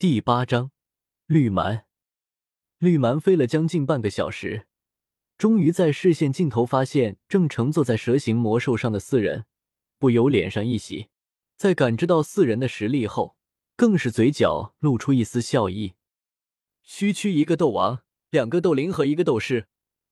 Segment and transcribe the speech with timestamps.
[0.00, 0.70] 第八章，
[1.26, 1.84] 绿蛮。
[2.78, 4.66] 绿蛮飞了将近半个小时，
[5.36, 9.44] 终于在视线尽头发现正乘坐在蛇形魔兽上的四人，
[9.98, 11.10] 不由脸上一喜。
[11.58, 13.36] 在感知到四人的实力后，
[13.76, 15.92] 更是嘴角露出一丝笑意。
[16.82, 19.66] 区区一个斗王，两个斗灵和一个斗士，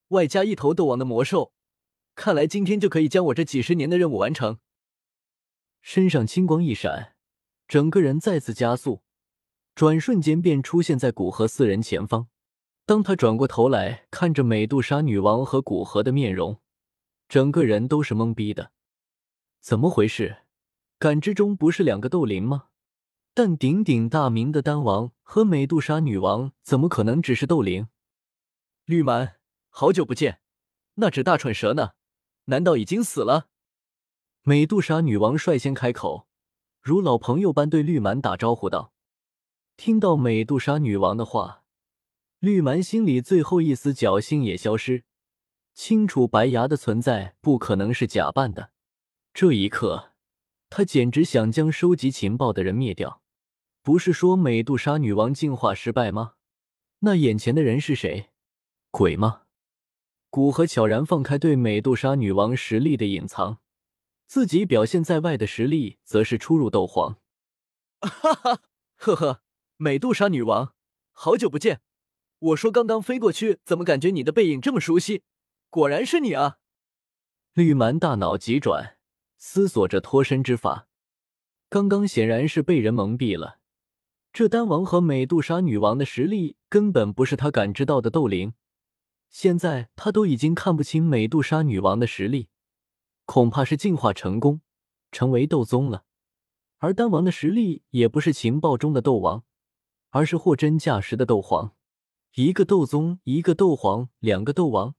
[0.09, 1.55] 外加一头斗王的魔兽，
[2.14, 4.59] 看来今天就可以将我这几十年的任务完成。
[5.80, 7.14] 身上青光一闪，
[7.66, 9.00] 整个人再次加速。
[9.79, 12.27] 转瞬间便出现在古河四人前方。
[12.84, 16.59] 当他转过头来看着美杜莎女王和古河的面容，
[17.28, 18.72] 整个人都是懵逼的。
[19.60, 20.38] 怎么回事？
[20.98, 22.70] 感知中不是两个斗灵吗？
[23.33, 27.86] 但鼎鼎大名的丹王和美杜莎女王怎么可能只是斗灵？
[28.84, 29.36] 绿蛮，
[29.69, 30.41] 好久不见，
[30.95, 31.91] 那只大蠢蛇呢？
[32.47, 33.47] 难道已经死了？
[34.42, 36.27] 美杜莎女王率先开口，
[36.80, 38.92] 如老朋友般对绿蛮打招呼道。
[39.78, 41.62] 听到美杜莎女王的话，
[42.41, 45.05] 绿蛮心里最后一丝侥幸也消失，
[45.72, 48.72] 清楚白牙的存在不可能是假扮的。
[49.33, 50.14] 这一刻，
[50.69, 53.22] 他简直想将收集情报的人灭掉。
[53.80, 56.34] 不是说美杜莎女王进化失败吗？
[56.98, 58.31] 那眼前的人是谁？
[58.91, 59.42] 鬼吗？
[60.28, 63.58] 古河悄然放开对美杜莎女王实力的隐藏，
[64.27, 67.20] 自己表现在外的实力则是初入斗皇。
[68.03, 68.62] 哈哈，
[68.97, 69.42] 呵呵。
[69.81, 70.75] 美杜莎女王，
[71.12, 71.81] 好久不见！
[72.41, 75.23] 我说刚刚飞过去，怎么感觉你的背影这么熟悉？
[75.71, 76.59] 果然是你啊！
[77.53, 78.99] 绿蛮大脑急转，
[79.37, 80.89] 思索着脱身之法。
[81.69, 83.61] 刚刚显然是被人蒙蔽了，
[84.33, 88.55] 这丹王和美杜莎女王的实力根本不是他感知到的斗灵。
[89.31, 92.49] 现在他都已经看不清美杜莎女王的实力，
[93.27, 94.61] 恐怕是进化成功，
[95.12, 96.03] 成为斗宗了。
[96.79, 99.45] 而丹王的实力也不是情报中的斗王。
[100.11, 101.75] 而是货真价实的斗皇，
[102.34, 104.95] 一个斗宗，一个斗皇，两个斗王，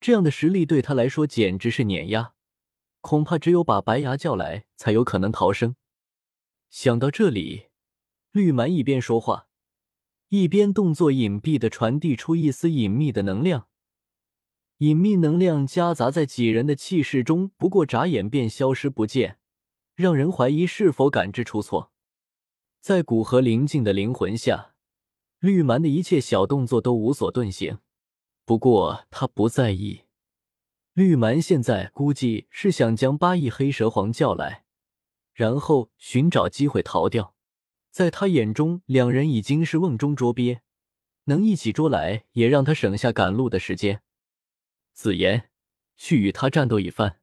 [0.00, 2.32] 这样的实力对他来说简直是碾压，
[3.00, 5.76] 恐怕只有把白牙叫来才有可能逃生。
[6.70, 7.66] 想到这里，
[8.32, 9.48] 绿蛮一边说话，
[10.28, 13.68] 一边动作隐蔽的传递出一丝隐秘的能量，
[14.78, 19.38] 隐秘能量夹杂在几人的气势中，不过眨眼便消失不见，
[19.94, 21.92] 让人怀疑是否感知出错。
[22.80, 24.74] 在古河灵境的灵魂下，
[25.40, 27.78] 绿蛮的一切小动作都无所遁形。
[28.44, 30.02] 不过他不在意，
[30.92, 34.64] 绿蛮现在估计是想将八翼黑蛇皇叫来，
[35.34, 37.34] 然后寻找机会逃掉。
[37.90, 40.60] 在他眼中，两人已经是瓮中捉鳖，
[41.24, 44.02] 能一起捉来，也让他省下赶路的时间。
[44.92, 45.50] 子言，
[45.96, 47.20] 去与他战斗一番。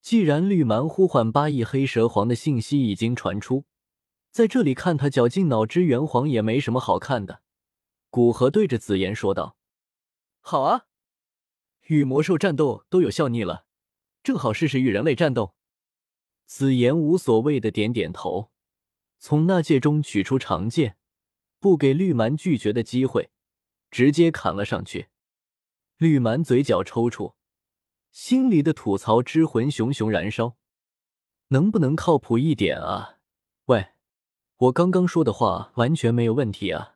[0.00, 3.66] 既然绿蛮呼唤八翼黑蛇皇的信息已经传出。
[4.32, 7.42] 在这里看他绞尽脑汁圆谎也没什么好看的。
[8.08, 9.58] 古河对着紫妍说道
[10.40, 10.86] ：“好啊，
[11.88, 13.66] 与魔兽战斗都有效腻了，
[14.22, 15.54] 正好试试与人类战斗。”
[16.46, 18.50] 紫妍无所谓的点点头，
[19.18, 20.96] 从那戒中取出长剑，
[21.60, 23.30] 不给绿蛮拒绝的机会，
[23.90, 25.08] 直接砍了上去。
[25.98, 27.34] 绿蛮嘴角抽搐，
[28.10, 30.56] 心里的吐槽之魂熊熊燃烧，
[31.48, 33.18] 能不能靠谱一点啊？
[34.62, 36.94] 我刚刚说的话完全没有问题啊，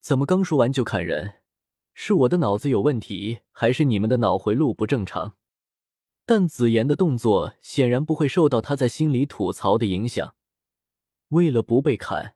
[0.00, 1.34] 怎么刚说完就砍人？
[1.94, 5.36] 是我的脑子有问题，还是你们的脑回路不正常？
[6.24, 10.34] 但紫妍的动作显然不会受到他在心里吐槽的影响。
[11.28, 12.34] 为了不被砍，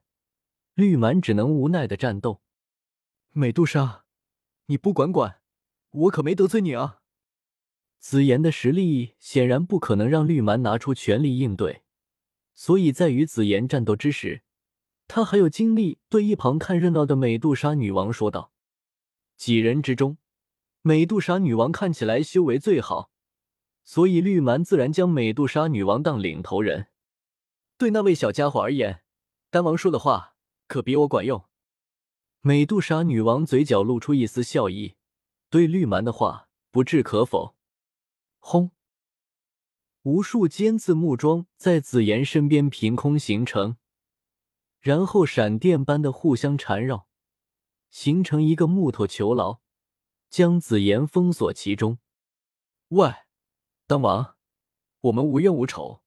[0.75, 2.39] 绿蛮只能无奈的战斗。
[3.33, 4.05] 美杜莎，
[4.67, 5.41] 你不管管，
[5.89, 7.01] 我可没得罪你啊！
[7.99, 11.83] 紫妍的实力显然不可能让绿蛮拿出全力应对，
[12.53, 14.43] 所以在与紫妍战斗之时。
[15.13, 18.53] 他还有精力对一旁看热闹的美杜莎女王说道
[19.35, 20.17] ：“几人之中，
[20.83, 23.11] 美杜莎女王看起来修为最好，
[23.83, 26.87] 所以绿蛮自然将美杜莎女王当领头人。
[27.77, 29.03] 对那位小家伙而言，
[29.49, 30.37] 丹王说的话
[30.69, 31.43] 可比我管用。”
[32.39, 34.95] 美杜莎女王嘴角露出一丝笑意，
[35.49, 37.53] 对绿蛮的话不置可否。
[38.39, 38.71] 轰！
[40.03, 43.75] 无数尖刺木桩在紫妍身边凭空形成。
[44.81, 47.07] 然后闪电般的互相缠绕，
[47.91, 49.59] 形成一个木头囚牢，
[50.27, 51.99] 将紫妍封锁其中。
[52.87, 53.13] 喂，
[53.85, 54.35] 丹王，
[55.01, 56.01] 我们无冤无仇，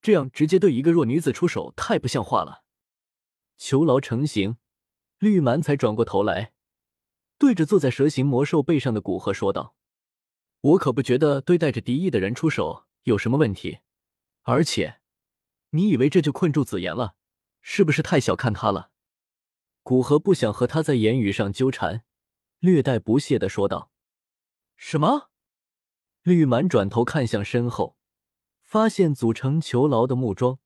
[0.00, 2.64] 这样直接对一个弱女子出手太不像话了。
[3.58, 4.56] 囚牢成型，
[5.18, 6.54] 绿蛮才转过头来，
[7.36, 9.76] 对着坐在蛇形魔兽背上的古河说道
[10.62, 13.80] ：“我可不觉得对带着敌意的人出手有什么问题，
[14.44, 15.00] 而且，
[15.70, 17.16] 你以为这就困住紫妍了？”
[17.66, 18.90] 是不是太小看他了？
[19.82, 22.04] 古河不想和他在言语上纠缠，
[22.58, 23.90] 略带不屑的说道
[24.76, 25.30] ：“什么？”
[26.22, 27.96] 绿蛮转头看向身后，
[28.62, 30.58] 发现组成囚牢的木桩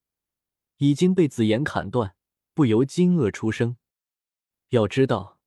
[0.79, 2.17] 已经被紫妍砍断，
[2.53, 3.77] 不由惊愕出声。
[4.71, 5.39] 要知道，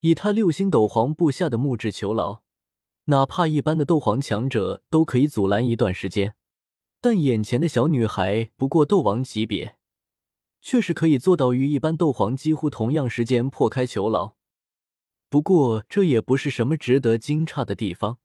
[0.00, 2.42] 以他六星斗皇布下的木质囚牢，
[3.04, 6.34] 哪怕一般的斗皇强者都可以阻拦一段时间，
[7.02, 9.77] 但眼前的小女孩不过斗王级别。
[10.60, 14.34] 却是可以做到与一般斗皇几乎同样时间破开囚牢。
[15.28, 18.18] 不过这也不是什么值得惊诧的地方。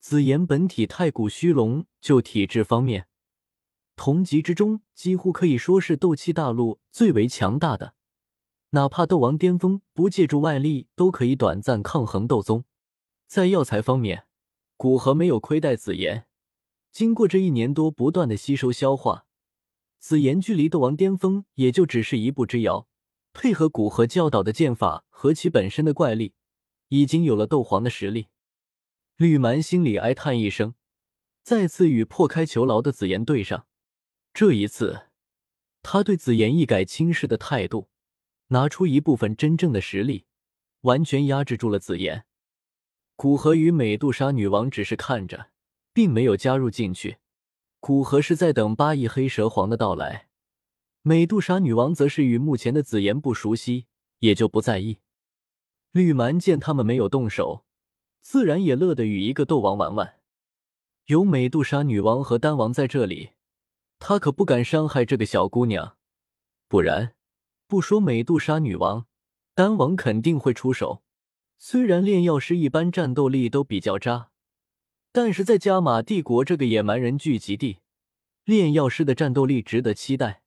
[0.00, 3.08] 紫妍本体太古虚龙，就体质方面，
[3.96, 7.94] 同级之中几乎可以说是斗气大陆最为强大的。
[8.70, 12.64] 哪怕斗王巅峰不借助外力，都可以短暂抗衡斗宗。
[13.26, 14.26] 在药材方面，
[14.76, 16.26] 古河没有亏待紫妍。
[16.92, 19.25] 经过这一年多不断的吸收消化。
[20.06, 22.86] 紫妍距离斗王巅峰也就只是一步之遥，
[23.32, 26.32] 配合古河教导的剑法和其本身的怪力，
[26.90, 28.28] 已经有了斗皇的实力。
[29.16, 30.74] 绿蛮心里哀叹一声，
[31.42, 33.66] 再次与破开囚牢的紫妍对上。
[34.32, 35.08] 这一次，
[35.82, 37.88] 他对紫妍一改轻视的态度，
[38.50, 40.26] 拿出一部分真正的实力，
[40.82, 42.26] 完全压制住了紫妍。
[43.16, 45.50] 古河与美杜莎女王只是看着，
[45.92, 47.16] 并没有加入进去。
[47.86, 50.26] 古河是在等八翼黑蛇皇的到来，
[51.02, 53.86] 美杜莎女王则是与目前的紫妍不熟悉，
[54.18, 54.98] 也就不在意。
[55.92, 57.64] 绿蛮见他们没有动手，
[58.20, 60.16] 自然也乐得与一个斗王玩玩。
[61.04, 63.34] 有美杜莎女王和丹王在这里，
[64.00, 65.96] 他可不敢伤害这个小姑娘，
[66.66, 67.14] 不然，
[67.68, 69.06] 不说美杜莎女王，
[69.54, 71.04] 丹王肯定会出手。
[71.56, 74.32] 虽然炼药师一般战斗力都比较渣。
[75.16, 77.78] 但是在加玛帝国这个野蛮人聚集地，
[78.44, 80.42] 炼药师的战斗力值得期待。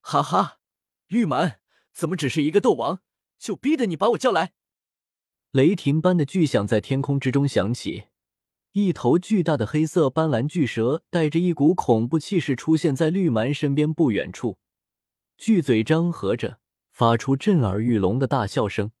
[0.00, 0.58] 哈哈，
[1.08, 1.58] 玉蛮
[1.92, 3.00] 怎么只是一个斗王，
[3.36, 4.52] 就逼得你把我叫来？
[5.50, 8.04] 雷霆般的巨响在天空之中响起，
[8.70, 14.58] 一头巨大的黑色斑斓巨蛇带着一股恐怖气势出现在绿蛮身边不远处，
[15.36, 16.60] 巨嘴张合着，
[16.92, 18.92] 发出震耳欲聋的大笑声。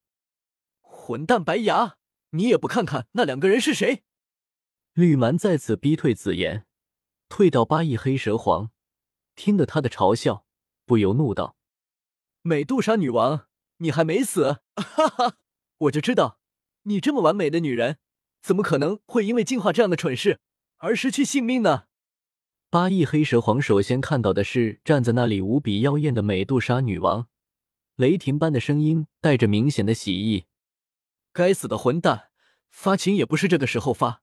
[0.80, 1.94] 混蛋白牙，
[2.30, 4.02] 你也不看看那两个人是谁？
[4.94, 6.66] 绿蛮再次逼退紫妍，
[7.28, 8.70] 退到八翼黑蛇皇，
[9.36, 10.44] 听得他的嘲笑，
[10.84, 11.56] 不由怒道
[12.42, 13.46] ：“美杜莎女王，
[13.78, 14.62] 你还没死？
[14.74, 15.36] 哈哈，
[15.78, 16.40] 我就知道，
[16.82, 17.98] 你这么完美的女人，
[18.42, 20.40] 怎么可能会因为进化这样的蠢事
[20.78, 21.84] 而失去性命呢？”
[22.68, 27.28] 八翼黑蛇皇首先看到的是站在那里无比妖艳的美杜莎女王，
[27.94, 30.46] 雷霆般的声音带着明显的喜意
[31.32, 32.30] ：“该死的混蛋，
[32.70, 34.22] 发情也不是这个时候发。”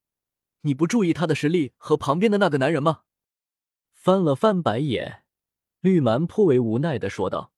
[0.61, 3.01] 你不注意他的实力和旁边的那个男人吗？
[3.93, 5.23] 翻了翻白眼，
[5.81, 7.51] 绿蛮颇为无奈的说道：“